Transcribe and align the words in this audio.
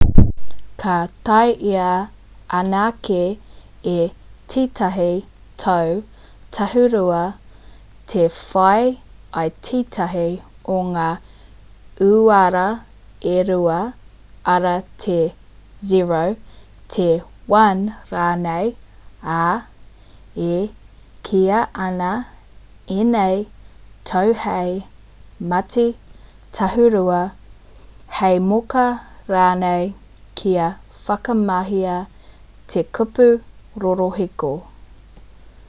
ka 0.81 0.95
taea 1.27 1.89
anake 2.59 3.21
e 3.95 3.99
tētahi 4.53 5.11
tau 5.63 5.91
tāhūrua 6.57 7.19
te 8.13 8.25
whai 8.37 8.89
i 9.49 9.53
tētahi 9.67 10.25
o 10.75 10.77
ngā 10.93 11.09
uara 12.09 12.65
e 13.33 13.35
rua 13.51 13.79
arā 14.55 14.75
te 15.03 15.19
0 15.91 16.21
te 16.95 17.07
1 17.57 17.85
rānei 18.15 18.73
ā 19.35 19.43
e 20.49 20.55
kīia 21.29 21.61
ana 21.87 22.11
ēnei 22.97 23.39
tau 24.11 24.33
hei 24.45 24.73
mati 25.53 25.87
tāhūrua 26.59 27.21
hei 28.19 28.41
moka 28.51 28.85
ranei 29.33 29.83
kia 30.41 30.67
whakamahia 31.09 31.95
te 32.73 32.83
kupu 32.97 33.29
rorohiko 33.85 34.51